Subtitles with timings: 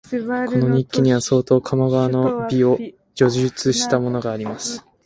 [0.09, 0.17] こ
[0.57, 2.79] の日記には、相当鴨川の美を
[3.15, 4.83] 叙述したものがあります